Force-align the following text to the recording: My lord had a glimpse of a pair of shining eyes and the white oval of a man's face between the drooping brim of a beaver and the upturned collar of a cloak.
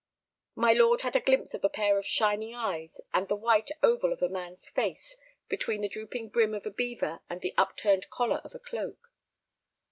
My 0.55 0.73
lord 0.73 1.01
had 1.01 1.15
a 1.15 1.19
glimpse 1.19 1.53
of 1.53 1.63
a 1.63 1.69
pair 1.69 1.99
of 1.99 2.07
shining 2.07 2.55
eyes 2.55 3.01
and 3.13 3.27
the 3.27 3.35
white 3.35 3.69
oval 3.83 4.11
of 4.11 4.23
a 4.23 4.29
man's 4.29 4.67
face 4.71 5.15
between 5.47 5.81
the 5.81 5.87
drooping 5.89 6.29
brim 6.29 6.55
of 6.55 6.65
a 6.65 6.71
beaver 6.71 7.19
and 7.29 7.39
the 7.41 7.53
upturned 7.55 8.09
collar 8.09 8.41
of 8.43 8.55
a 8.55 8.59
cloak. 8.59 9.11